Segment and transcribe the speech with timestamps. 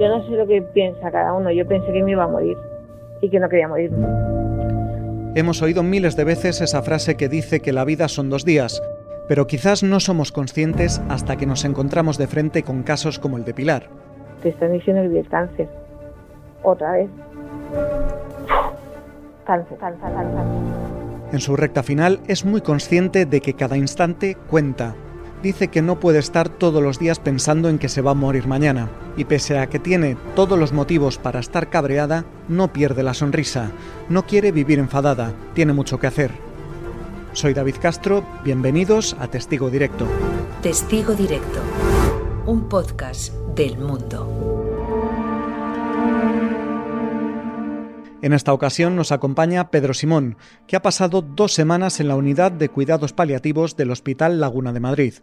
[0.00, 2.56] Yo no sé lo que piensa cada uno, yo pensé que me iba a morir
[3.20, 3.92] y que no quería morir.
[5.34, 8.82] Hemos oído miles de veces esa frase que dice que la vida son dos días,
[9.28, 13.44] pero quizás no somos conscientes hasta que nos encontramos de frente con casos como el
[13.44, 13.88] de Pilar.
[14.42, 15.68] Te están diciendo que tienes cáncer.
[16.62, 17.10] Otra vez.
[19.44, 21.32] Cáncer, cáncer, cáncer.
[21.32, 24.94] En su recta final es muy consciente de que cada instante cuenta.
[25.42, 28.46] Dice que no puede estar todos los días pensando en que se va a morir
[28.46, 33.14] mañana, y pese a que tiene todos los motivos para estar cabreada, no pierde la
[33.14, 33.70] sonrisa,
[34.10, 36.30] no quiere vivir enfadada, tiene mucho que hacer.
[37.32, 40.06] Soy David Castro, bienvenidos a Testigo Directo.
[40.60, 41.60] Testigo Directo,
[42.44, 44.49] un podcast del mundo.
[48.22, 52.52] En esta ocasión nos acompaña Pedro Simón, que ha pasado dos semanas en la unidad
[52.52, 55.14] de cuidados paliativos del Hospital Laguna de Madrid.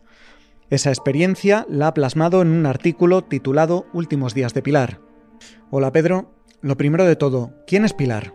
[0.71, 4.99] Esa experiencia la ha plasmado en un artículo titulado Últimos días de Pilar.
[5.69, 8.33] Hola Pedro, lo primero de todo, ¿quién es Pilar?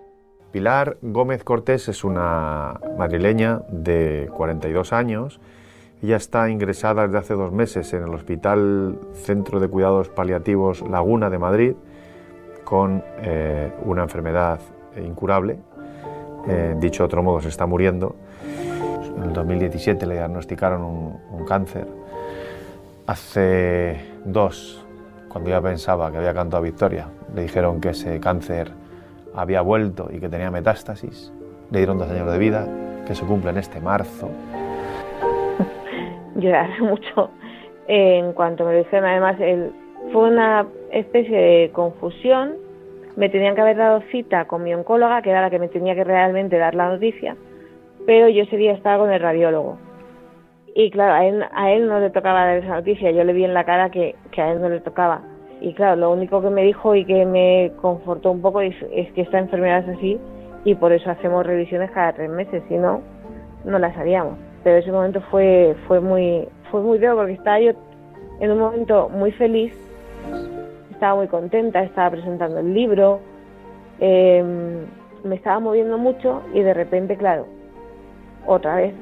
[0.53, 5.41] Pilar Gómez Cortés es una madrileña de 42 años.
[6.03, 11.31] Ella está ingresada desde hace dos meses en el Hospital Centro de Cuidados Paliativos Laguna
[11.31, 11.75] de Madrid
[12.65, 14.61] con eh, una enfermedad
[14.97, 15.59] incurable.
[16.49, 18.17] Eh, dicho de otro modo, se está muriendo.
[19.17, 21.87] En el 2017 le diagnosticaron un, cáncer.
[23.07, 24.85] Hace dos,
[25.29, 28.73] cuando ya pensaba que había cantado victoria, le dijeron que ese cáncer
[29.35, 31.33] había vuelto y que tenía metástasis.
[31.71, 32.67] Le dieron dos años de vida,
[33.07, 34.31] que se cumplen este marzo.
[36.37, 37.31] Lloraré mucho
[37.89, 39.05] en cuanto me dijeron.
[39.05, 39.73] Además, el,
[40.13, 42.57] fue una especie de confusión.
[43.17, 45.95] Me tenían que haber dado cita con mi oncóloga, que era la que me tenía
[45.95, 47.37] que realmente dar la noticia,
[48.07, 49.79] pero yo ese día estaba con el radiólogo.
[50.75, 53.45] Y claro, a él, a él no le tocaba dar esa noticia, yo le vi
[53.45, 55.23] en la cara que, a él no le tocaba.
[55.61, 59.21] Y claro, lo único que me dijo y que me confortó un poco es, que
[59.21, 60.19] esta enfermedad es así
[60.65, 63.03] y por eso hacemos revisiones cada tres meses, si no,
[63.65, 64.39] no las haríamos.
[64.65, 67.73] Pero ese momento fue, fue muy, fue muy feo porque estaba yo
[68.41, 69.73] en un momento muy feliz
[70.91, 73.21] estaba muy contenta, estaba presentando el libro,
[73.99, 74.87] em,
[75.25, 77.47] me estaba moviendo mucho y de repente, claro,
[78.47, 78.95] otra vez,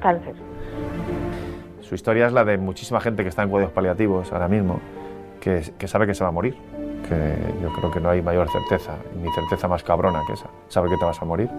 [0.00, 0.34] cáncer.
[1.80, 4.80] Su historia es la de muchísima gente que está en cuidados paliativos ahora mismo,
[5.40, 6.54] que, sabe que se va a morir,
[7.08, 10.90] que yo creo que no hay mayor certeza, ni certeza más cabrona que esa, saber
[10.90, 11.50] que te vas a morir.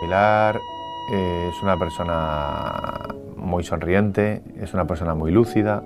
[0.00, 0.60] Pilar
[1.12, 5.82] eh, es una persona muy sonriente, es una persona muy lúcida.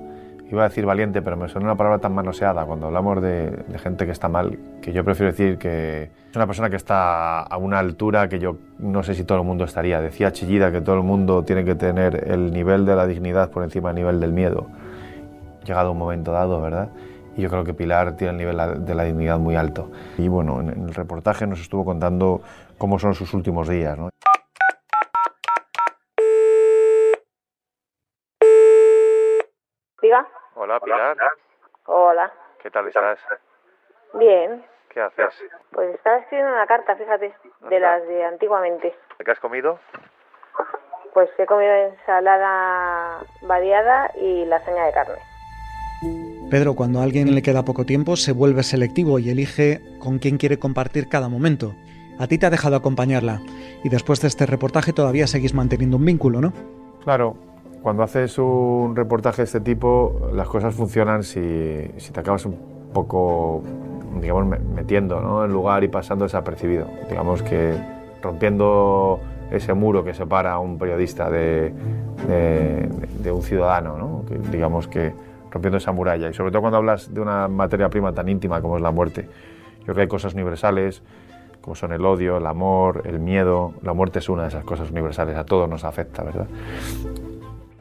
[0.51, 4.05] Iba a decir valiente, pero me suena una palabra tan manoseada cuando hablamos de, gente
[4.05, 7.79] que está mal, que yo prefiero decir que es una persona que está a una
[7.79, 10.03] altura que yo no sé si todo el mundo estaría.
[10.03, 13.65] Decía Chillida que todo el mundo tiene que tener el nivel de la dignidad por
[13.65, 14.67] encima del nivel del miedo.
[15.65, 16.91] Llegado un momento dado, ¿verdad?
[17.35, 19.91] Y yo creo que Pilar tiene el nivel de la dignidad muy alto.
[20.19, 22.43] Y bueno, en el reportaje nos estuvo contando
[22.77, 24.14] cómo son sus últimos días, ¿no?
[30.65, 31.17] Hola, Pilar.
[31.85, 32.33] Hola.
[32.63, 33.19] ¿Qué tal estás?
[34.15, 34.65] Bien.
[34.89, 35.35] ¿Qué haces?
[35.71, 37.35] Pues estaba escribiendo una carta, fíjate,
[37.69, 38.97] de las de antiguamente.
[39.23, 39.79] ¿Qué has comido?
[41.13, 45.19] Pues he comido ensalada variada y lasaña de carne.
[46.51, 50.39] Pedro, cuando a alguien le queda poco tiempo, se vuelve selectivo y elige con quién
[50.39, 51.75] quiere compartir cada momento.
[52.19, 53.41] A ti te ha dejado acompañarla
[53.85, 56.55] y después de este reportaje todavía seguís manteniendo un vínculo, ¿no?
[57.03, 57.37] Claro,
[57.85, 62.57] cuando haces un reportaje de este tipo, las cosas funcionan si, te acabas un
[62.95, 63.63] poco,
[64.23, 65.45] digamos, metiendo ¿no?
[65.45, 66.87] en lugar y pasando desapercibido.
[67.11, 67.75] Digamos que
[68.23, 71.75] rompiendo ese muro que separa a un periodista de,
[72.27, 74.25] de, un ciudadano, ¿no?
[74.51, 75.13] digamos que
[75.51, 76.31] rompiendo esa muralla.
[76.31, 79.29] Y sobre todo cuando hablas de una materia prima tan íntima como es la muerte.
[79.81, 81.03] Yo creo que hay cosas universales,
[81.61, 83.75] como son el odio, el amor, el miedo.
[83.83, 86.47] La muerte es una de esas cosas universales, a todos nos afecta, ¿verdad?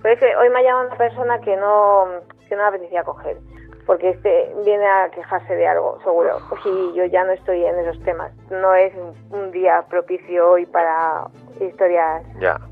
[0.03, 2.05] Pero es que hoy me ha llamado una persona que no,
[2.47, 3.38] que no me apetecía coger,
[3.85, 6.39] porque este viene a quejarse de algo, seguro.
[6.65, 8.33] Y yo ya no estoy en esos temas.
[8.51, 8.94] No es
[9.31, 11.25] un día propicio hoy para
[11.59, 12.23] historias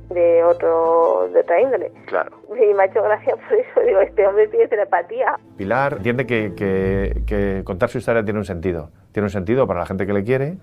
[0.10, 1.92] de otro de otra índole.
[2.06, 2.32] Claro.
[2.50, 3.80] Y me ha hecho gracia por eso.
[3.80, 5.40] Digo, este hombre tiene telepatía.
[5.58, 8.90] Pilar entiende que, que, que contar su historia tiene un sentido.
[9.14, 10.58] Tiene un sentido para la gente que le quiere,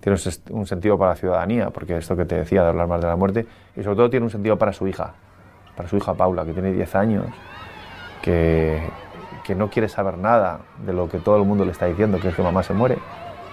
[0.00, 0.18] tiene
[0.50, 3.16] un sentido para la ciudadanía, porque esto que te decía de hablar más de la
[3.16, 3.46] muerte,
[3.76, 5.14] y sobre todo tiene un sentido para su hija,
[5.80, 7.24] para su hija Paula, que tiene 10 años,
[8.20, 8.86] que,
[9.44, 12.28] que no quiere saber nada de lo que todo el mundo le está diciendo, que
[12.28, 12.98] es que mamá se muere,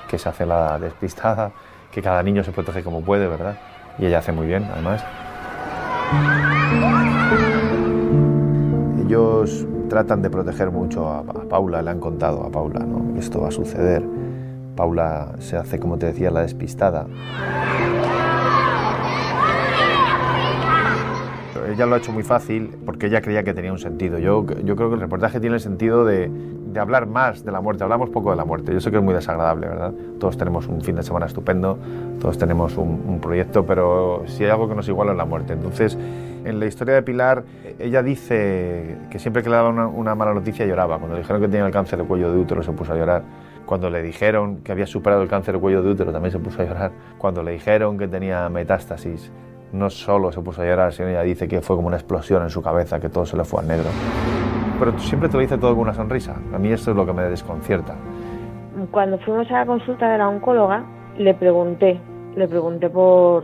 [0.10, 1.52] que se hace la despistada,
[1.90, 3.58] que cada niño se protege como puede, ¿verdad?
[3.98, 5.06] Y ella hace muy bien, además.
[9.06, 13.18] ellos tratan de proteger mucho a, Paula, le han contado a Paula, ¿no?
[13.18, 14.04] esto va a suceder.
[14.76, 17.08] Paula se hace, como te decía, la despistada.
[21.66, 24.20] Ella lo ha hecho muy fácil porque ella creía que tenía un sentido.
[24.20, 26.30] Yo, yo creo que el reportaje tiene el sentido de,
[26.78, 27.84] hablar más de la muerte.
[27.84, 28.72] Hablamos poco de la muerte.
[28.72, 29.94] Yo sé que es muy desagradable, ¿verdad?
[30.20, 31.80] Todos tenemos un fin de semana estupendo,
[32.22, 35.54] todos tenemos un, proyecto, pero si hay algo que nos iguala es la muerte.
[35.54, 35.98] Entonces,
[36.46, 37.44] en la historia de Pilar,
[37.80, 41.00] ella dice que siempre que le daban una, una, mala noticia lloraba.
[41.00, 43.24] Cuando le dijeron que tenía el cáncer de cuello de útero se puso a llorar.
[43.66, 46.62] Cuando le dijeron que había superado el cáncer de cuello de útero también se puso
[46.62, 46.92] a llorar.
[47.18, 49.32] Cuando le dijeron que tenía metástasis
[49.74, 52.50] no solo se puso a llorar, sino ella dice que fue como una explosión en
[52.50, 53.90] su cabeza, que todo se le fue al negro
[54.80, 56.36] pero siempre te lo dice todo con una sonrisa.
[56.54, 57.96] A mí esto es lo que me desconcierta.
[58.92, 60.84] Cuando fuimos a la consulta de la oncóloga,
[61.18, 62.00] le pregunté,
[62.36, 63.44] le pregunté por,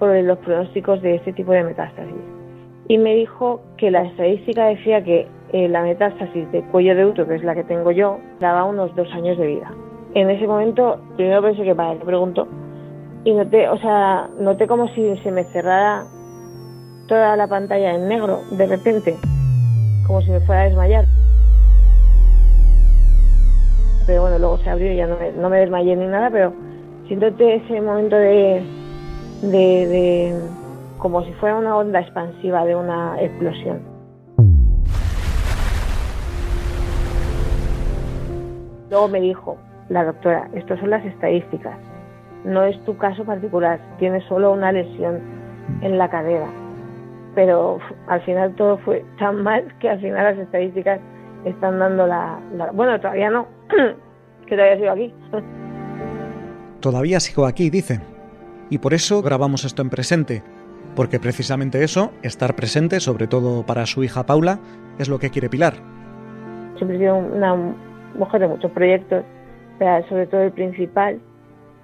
[0.00, 2.14] los pronósticos de este tipo de metástasis.
[2.88, 7.28] Y me dijo que la estadística decía que eh, la metástasis de cuello de útero,
[7.28, 9.70] que es la que tengo yo, daba unos dos años de vida.
[10.14, 12.48] En ese momento, primero pensé que para qué pregunto,
[13.24, 16.04] y noté, o sea, noté como si se me cerrara
[17.06, 19.16] toda la pantalla en negro de repente
[20.06, 21.04] como si me fuera a desmayar.
[24.06, 26.52] Pero bueno, luego se abrió y ya no me, no me desmayé ni nada, pero
[27.06, 28.62] siento ese momento de,
[29.42, 30.40] de, de
[30.98, 33.80] como si fuera una onda expansiva de una explosión.
[38.90, 39.56] Luego me dijo
[39.88, 41.76] la doctora, estas son las estadísticas,
[42.44, 45.20] no es tu caso particular, tienes solo una lesión
[45.82, 46.46] en la cadera
[47.34, 47.78] pero
[48.08, 51.00] al final todo fue tan mal que al final las estadísticas
[51.44, 52.38] están dando la...
[52.72, 53.46] bueno, todavía no,
[54.46, 55.14] que todavía sigo aquí.
[56.80, 58.00] Todavía sigo aquí, dice.
[58.68, 60.42] Y por eso grabamos esto en presente,
[60.94, 64.58] porque precisamente eso, estar presente, sobre todo para su hija Paula,
[64.98, 65.74] es lo que quiere Pilar.
[66.76, 67.54] Siempre he sido una
[68.16, 69.24] mujer de muchos proyectos,
[69.78, 71.20] pero sobre todo el principal,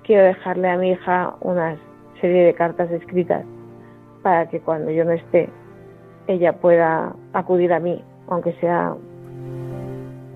[0.06, 1.76] quiero dejarle a mi hija una
[2.20, 3.44] serie de cartas escritas
[4.22, 5.50] para que cuando yo no esté,
[6.28, 8.94] ella pueda acudir a mí, aunque sea,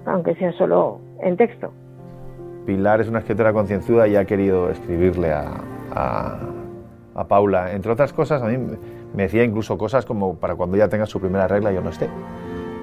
[0.07, 1.73] aunque sea solo en texto.
[2.67, 5.63] Pilar es una escritora concienzuda y ha querido escribirle a,
[5.95, 7.73] a, Paula.
[7.73, 8.57] Entre otras cosas, a mí
[9.15, 12.09] me decía incluso cosas como para cuando ella tenga su primera regla yo no esté.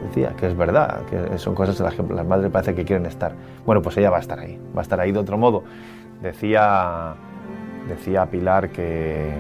[0.03, 3.05] Decía que es verdad, que son cosas en las que las madres parece que quieren
[3.07, 3.33] estar.
[3.65, 5.63] Bueno, pues ella va a estar ahí, va a estar ahí de otro modo.
[6.21, 7.13] Decía,
[7.87, 9.31] decía Pilar que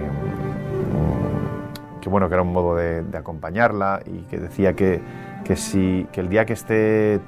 [2.01, 5.01] que bueno, que era un modo de, acompañarla y que decía que,
[5.43, 7.19] que, si, que el día que esté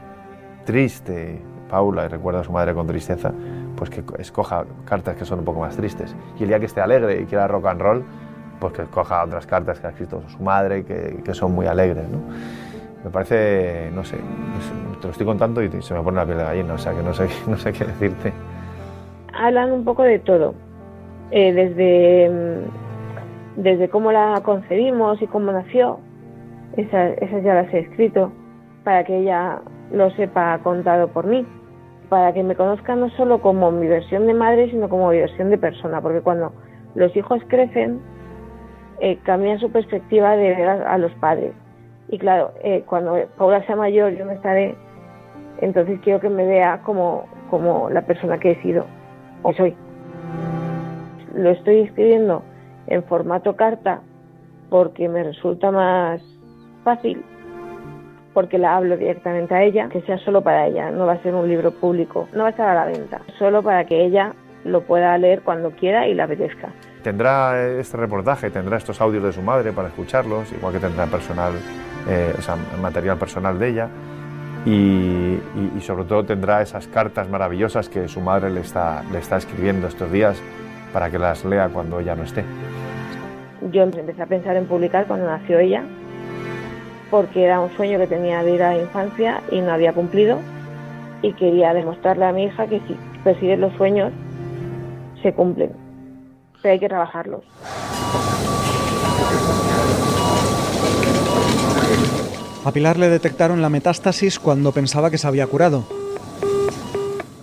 [0.66, 3.34] triste, Paula, y recuerda a su madre con tristeza,
[3.76, 6.16] pues que escoja cartas que son un poco más tristes.
[6.40, 8.04] Y el día que esté alegre y quiera rock and roll,
[8.60, 12.08] pues que escoja otras cartas que ha escrito su madre, que, que son muy alegres.
[12.10, 12.20] ¿no?
[13.04, 14.18] Me parece, no sé,
[15.00, 17.02] te lo estoy contando y se me pone la piel de gallina, o sea que
[17.02, 18.34] no sé, no sé qué decirte.
[19.40, 20.54] Hablan un poco de todo,
[21.32, 22.90] eh, desde mm,
[23.64, 26.00] desde cómo la concebimos y cómo nació,
[26.78, 28.32] esas, ya las he escrito,
[28.84, 31.46] para que ella lo sepa contado por mí,
[32.08, 35.50] para que me conozca no solo como mi versión de madre, sino como mi versión
[35.50, 36.54] de persona, porque cuando
[36.96, 38.00] los hijos crecen,
[39.02, 41.54] eh, cambian su perspectiva de ver a, los padres.
[42.08, 44.76] Y claro, eh, cuando Paula sea mayor, yo no estaré,
[45.60, 48.86] entonces quiero que me vea como, como la persona que he sido
[49.44, 49.76] o soy.
[51.36, 52.44] Lo estoy escribiendo
[52.88, 54.02] en formato carta
[54.70, 56.22] porque me resulta más
[56.84, 57.24] fácil,
[58.34, 61.34] porque la hablo directamente a ella, que sea solo para ella, no va a ser
[61.34, 64.34] un libro público, no va a estar a la venta, solo para que ella
[64.66, 66.70] lo pueda leer cuando quiera y le apetezca.
[67.04, 71.54] Tendrá este reportaje, tendrá estos audios de su madre para escucharlos, igual que tendrá personal,
[72.10, 73.90] eh, o sea, material personal de ella.
[74.66, 75.40] Y,
[75.82, 80.12] sobre todo tendrá esas cartas maravillosas que su madre le está, le está escribiendo estos
[80.12, 80.40] días
[80.94, 82.44] para que las lea cuando ella no esté
[83.72, 85.84] yo empecé a pensar en publicar cuando nació ella,
[87.10, 90.40] porque era un sueño que tenía de ir a la infancia y no había cumplido,
[91.22, 94.12] y quería demostrarle a mi hija que si persigues los sueños,
[95.22, 95.72] se cumplen,
[96.62, 97.44] pero hay que trabajarlos.
[102.70, 105.86] A Pilar le detectaron la metástasis cuando pensaba que se había curado.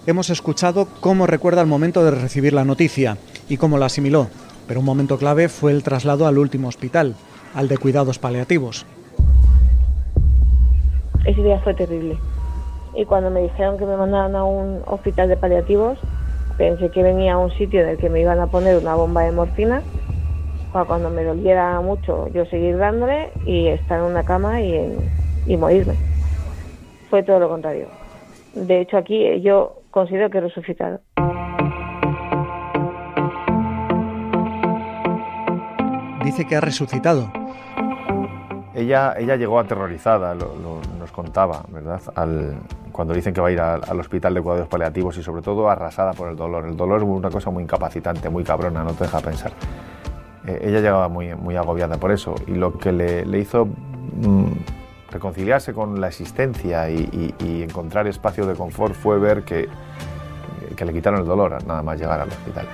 [0.07, 3.19] Hemos escuchado cómo recuerda el momento de recibir la noticia
[3.49, 4.29] y cómo la asimiló
[4.69, 7.17] pero un momento clave fue el traslado al último hospital,
[7.57, 8.87] al de cuidados paliativos.
[11.25, 12.19] Ese día fue terrible.
[12.95, 15.99] Y cuando me dijeron que me mandaban a un hospital de paliativos,
[16.57, 19.23] pensé que venía a un sitio en el que me iban a poner una bomba
[19.23, 19.83] de morfina
[20.77, 24.99] para cuando me doliera mucho yo seguir dándole y estar en una cama y en,
[25.47, 25.95] y morirme.
[27.09, 27.87] Fue todo lo contrario.
[28.53, 31.01] De hecho, aquí yo considero que he resucitado.
[36.23, 37.33] Dice que ha resucitado.
[38.75, 42.03] Ella, ella llegó aterrorizada, nos contaba, ¿verdad?
[42.17, 42.57] Al,
[42.93, 46.13] cuando dicen que va a ir al hospital de cuidados paliativos y sobre todo arrasada
[46.13, 46.67] por el dolor.
[46.67, 49.53] El dolor es una cosa muy incapacitante, muy cabrona, no te deja pensar.
[50.47, 54.53] Eh, ella llegaba muy, muy agobiada por eso y lo que le, hizo mm,
[55.11, 59.69] reconciliarse con la existencia y, encontrar espacio de confort fue ver que,
[60.77, 62.67] que, le quitaron el dolor nada más llegar al hospital.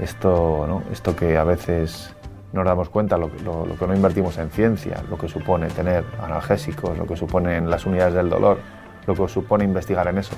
[0.00, 0.82] Esto, ¿no?
[0.92, 2.14] Esto que a veces
[2.52, 6.98] nos damos cuenta, lo, lo, que no invertimos en ciencia, lo que supone tener analgésicos,
[6.98, 8.58] lo que supone en las unidades del dolor,
[9.06, 10.34] lo que supone investigar en eso.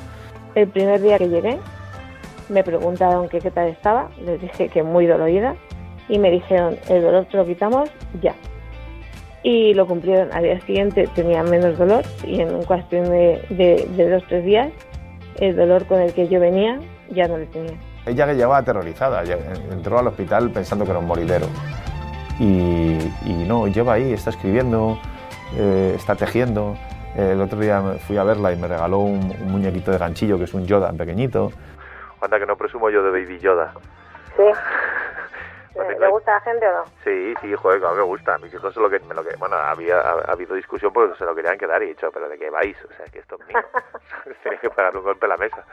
[0.55, 1.59] El primer día que llegué
[2.49, 5.57] me preguntaron qué tal estaba, les dije que muy dolorida
[6.09, 8.35] y me dijeron el dolor te lo quitamos ya.
[9.43, 10.33] Y lo cumplieron.
[10.33, 14.73] Al día siguiente tenía menos dolor y en cuestión de, de, de dos tres días
[15.37, 16.79] el dolor con el que yo venía
[17.11, 17.77] ya no le tenía.
[18.07, 19.23] Ella que llevaba aterrorizada,
[19.71, 21.47] entró al hospital pensando que era un moridero.
[22.39, 24.99] Y, y no, lleva ahí, está escribiendo,
[25.57, 26.77] eh, está tejiendo,
[27.17, 30.55] el otro día fui a verla y me regaló un, muñequito de ganchillo que es
[30.55, 31.53] un Yoda pequeñito.
[32.21, 33.73] Anda que no presumo yo de Baby Yoda.
[34.37, 34.43] Sí.
[35.75, 36.85] ¿Le gusta a la gente o no?
[37.03, 38.39] Sí, sí, joder, claro que me gusta.
[38.39, 41.35] Mis hijos lo que, me lo que bueno, había ha, habido discusión porque se lo
[41.35, 42.77] querían quedar y he dicho, pero ¿de qué vais?
[42.85, 43.59] O sea, que esto es mío.
[44.43, 45.65] Tenéis que pagar un golpe a la mesa.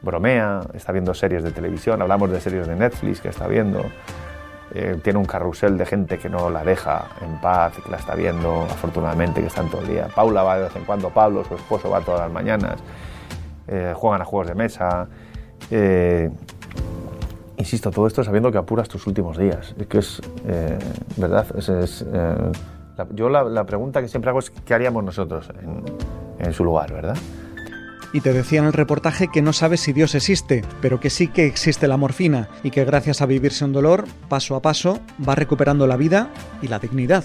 [0.00, 3.84] Bromea, está viendo series de televisión, hablamos de series de Netflix que está viendo.
[4.74, 7.98] Eh, tiene un carrusel de gente que no la deja en paz y que la
[7.98, 10.08] está viendo, afortunadamente, que están todo el día.
[10.14, 12.82] Paula va de vez en cuando, Pablo, su esposo, va todas las mañanas,
[13.68, 15.08] eh, juegan a juegos de mesa.
[15.70, 16.30] Eh,
[17.62, 19.74] insisto, todo esto sabiendo que apuras tus últimos días.
[19.78, 20.20] Es que es,
[21.16, 21.46] ¿verdad?
[21.56, 22.04] Es,
[23.14, 25.82] yo la, pregunta que siempre hago es, ¿qué haríamos nosotros en,
[26.38, 27.16] en su lugar, verdad?
[28.14, 31.28] Y te decía en el reportaje que no sabes si Dios existe, pero que sí
[31.28, 35.34] que existe la morfina y que gracias a vivirse un dolor, paso a paso, va
[35.34, 36.28] recuperando la vida
[36.60, 37.24] y la dignidad.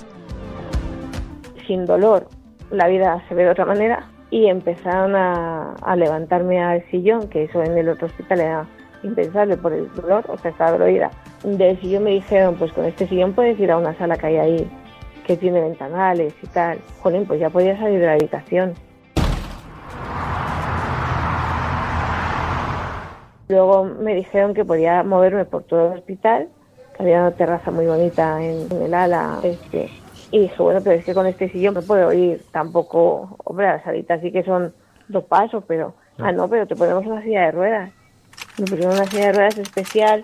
[1.68, 2.30] Sin dolor,
[2.72, 7.62] la vida se ve de otra manera y empezaron a, levantarme al sillón, que eso
[7.62, 8.68] en el otro hospital era
[9.04, 11.12] impensable por el dolor, o sea, estaba dolorida.
[11.44, 14.38] Del sillón me dijeron, pues con este sillón puedes ir a una sala que hay
[14.38, 14.72] ahí,
[15.26, 16.80] que tiene ventanales y tal.
[17.02, 18.74] Jolín, pues ya podía salir de la habitación.
[23.50, 26.50] Luego me dijeron que podía moverme por todo el hospital,
[26.96, 29.90] que había una terraza muy bonita en, el ala este.
[30.32, 33.78] Y dije, bueno, pero es que con este sillón no puedo ir tampoco, hombre, a
[33.78, 34.74] la salita sí que son
[35.08, 37.92] dos pasos, pero, ah, no, pero te ponemos una silla de ruedas.
[38.58, 40.24] Me pusieron una silla de ruedas especial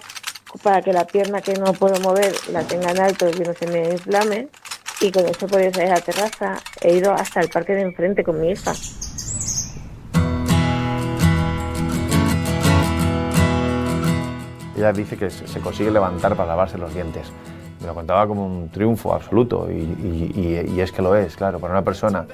[0.63, 3.67] para que la pierna que no puedo mover la tenga en alto y no se
[3.67, 4.47] me inflame.
[5.01, 6.55] Y con eso podía salir a la terraza.
[6.81, 8.73] He ido hasta el parque de enfrente con mi hija.
[14.75, 17.31] Ella dice que se consigue levantar para lavarse los dientes.
[17.81, 21.83] Me lo contaba como un triunfo absoluto y, es que lo es, claro, para una
[21.83, 22.25] persona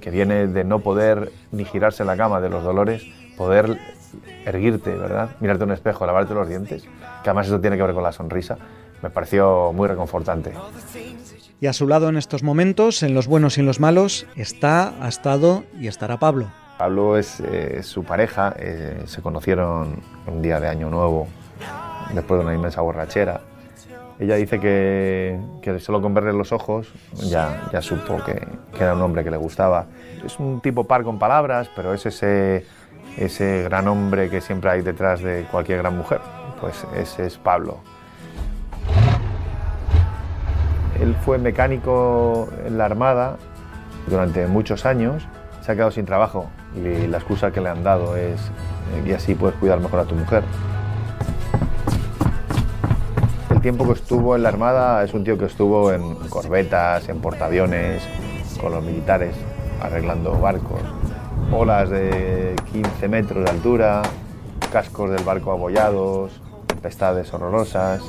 [0.00, 3.04] que viene de no poder ni girarse en la cama de los dolores,
[3.42, 3.76] poder
[4.44, 5.30] erguirte, ¿verdad?
[5.40, 8.12] Mirarte en un espejo, lavarte los dientes, que además eso tiene que ver con la
[8.12, 8.56] sonrisa,
[9.02, 10.52] me pareció muy reconfortante.
[11.60, 14.94] Y a su lado en estos momentos, en los buenos y en los malos, está,
[15.04, 16.46] ha estado y estará Pablo.
[16.78, 21.26] Pablo es eh, su pareja, eh, se conocieron un día de Año Nuevo
[22.14, 23.40] después de una inmensa borrachera.
[24.20, 28.34] Ella dice que, que solo con verle los ojos ya, ya supo que,
[28.76, 29.86] que, era un hombre que le gustaba.
[30.24, 32.64] Es un tipo par con palabras, pero es ese,
[33.16, 36.20] ese gran hombre que siempre hay detrás de cualquier gran mujer.
[36.60, 37.78] Pues ese es Pablo.
[41.00, 43.36] Él fue mecánico en la Armada
[44.06, 45.26] durante muchos años,
[45.62, 48.40] se ha quedado sin trabajo y la excusa que le han dado es
[49.06, 50.42] y así puedes cuidar mejor a tu mujer
[53.62, 58.02] tiempo que estuvo en la Armada es un tío que estuvo en corbetas, en portaaviones,
[58.60, 59.36] con los militares,
[59.80, 60.80] arreglando barcos.
[61.52, 64.02] Olas de 15 metros de altura,
[64.72, 68.02] cascos del barco abollados, tempestades horrorosas.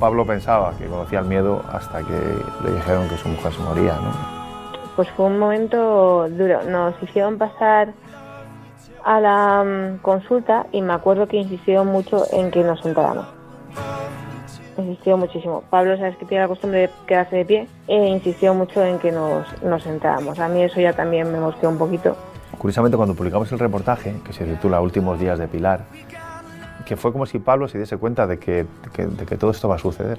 [0.00, 2.18] Pablo pensaba que conocía el miedo hasta que
[2.64, 3.94] le dijeron que su mujer se moría.
[3.96, 4.12] ¿no?
[4.96, 6.62] Pues fue un momento duro.
[6.64, 7.92] Nos hicieron pasar
[9.04, 13.33] a la mm, consulta y me acuerdo que insistieron mucho en que nos sentáramos
[14.82, 15.62] insistió muchísimo.
[15.70, 19.12] Pablo, sabes que tiene la costumbre de quedarse de pie, e insistió mucho en que
[19.12, 20.38] nos, nos sentáramos.
[20.38, 22.16] A mí eso ya también me mosqueó un poquito.
[22.58, 25.84] Curiosamente, cuando publicamos el reportaje, que se titula Últimos días de Pilar,
[26.84, 28.66] que fue como si Pablo se diese cuenta de que,
[28.96, 30.18] de que, todo esto va a suceder.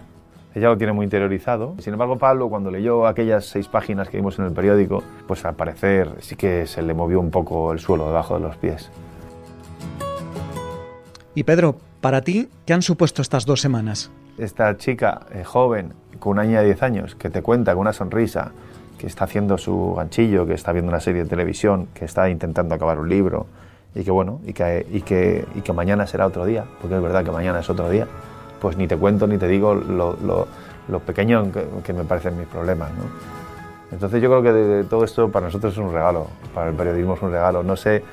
[0.53, 1.75] ella lo tiene muy interiorizado.
[1.79, 5.55] Sin embargo, Pablo, cuando leyó aquellas seis páginas que vimos en el periódico, pues al
[5.55, 8.89] parecer sí que se le movió un poco el suelo debajo de los pies.
[11.35, 14.11] Y Pedro, para ti, ¿qué han supuesto estas dos semanas?
[14.37, 17.93] Esta chica eh, joven, con una niña de 10 años, que te cuenta con una
[17.93, 18.51] sonrisa,
[18.97, 22.75] que está haciendo su ganchillo, que está viendo una serie de televisión, que está intentando
[22.75, 23.47] acabar un libro,
[23.93, 27.01] y que bueno, y que, y que, y que mañana será otro día, porque es
[27.01, 28.07] verdad que mañana es otro día,
[28.59, 31.49] pues ni te cuento ni te digo lo, lo, pequeño
[31.83, 32.89] que, me parecen mis problemas.
[32.91, 33.03] ¿no?
[33.91, 37.21] Entonces yo creo que todo esto para nosotros es un regalo, para el periodismo es
[37.21, 37.63] un regalo.
[37.63, 38.03] No sé,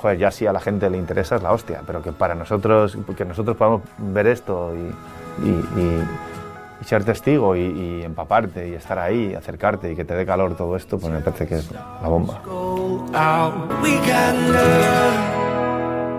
[0.00, 2.96] joder, ya si a la gente le interesa es la hostia, pero que para nosotros,
[3.16, 4.94] que nosotros podamos ver esto y,
[5.42, 10.76] y, ser testigo y, empaparte y estar ahí, acercarte y que te dé calor todo
[10.76, 12.42] esto, pues me parece que es la bomba.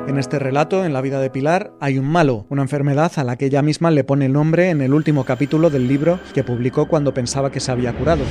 [0.07, 3.37] En este relato, en la vida de Pilar, hay un malo, una enfermedad a la
[3.37, 6.87] que ella misma le pone el nombre en el último capítulo del libro que publicó
[6.87, 8.23] cuando pensaba que se había curado.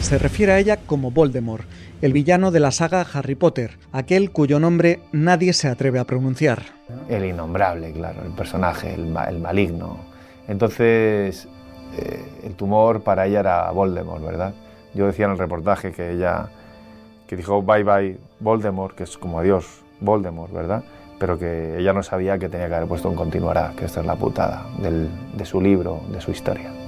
[0.00, 1.64] Se refiere a ella como Voldemort,
[2.02, 6.64] el villano de la saga Harry Potter, aquel cuyo nombre nadie se atreve a pronunciar.
[7.08, 9.06] El innombrable, claro, el personaje, el,
[9.38, 9.98] maligno.
[10.48, 11.48] Entonces,
[11.96, 14.52] eh, el tumor para ella era Voldemort, ¿verdad?
[14.94, 16.48] Yo decía en el reportaje que ella
[17.28, 20.82] que dijo bye bye Voldemort, que es como adiós Voldemort, ¿verdad?
[21.20, 24.06] Pero que ella no sabía que tenía que haber puesto un continuará, que esta es
[24.06, 26.81] la putada de su libro, de su historia.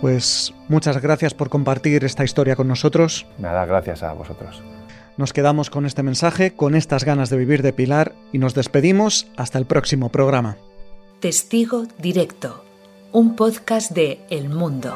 [0.00, 3.26] Pues muchas gracias por compartir esta historia con nosotros.
[3.38, 4.62] Nada, gracias a vosotros.
[5.16, 9.26] Nos quedamos con este mensaje, con estas ganas de vivir de Pilar y nos despedimos
[9.36, 10.58] hasta el próximo programa.
[11.20, 12.62] Testigo Directo,
[13.12, 14.94] un podcast de El Mundo.